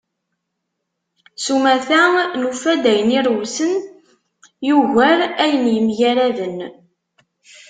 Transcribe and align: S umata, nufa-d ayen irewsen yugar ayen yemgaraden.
S 1.43 1.45
umata, 1.55 1.99
nufa-d 2.41 2.83
ayen 2.91 3.15
irewsen 3.17 3.73
yugar 4.67 5.19
ayen 5.43 5.65
yemgaraden. 5.75 6.57